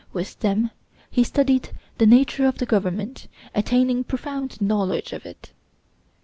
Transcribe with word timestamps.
With 0.13 0.39
them 0.39 0.71
he 1.11 1.23
studied 1.23 1.69
the 1.99 2.07
nature 2.07 2.47
of 2.47 2.57
the 2.57 2.65
government, 2.65 3.27
attaining 3.53 4.03
profound 4.03 4.59
knowledge 4.59 5.13
of 5.13 5.27
it. 5.27 5.51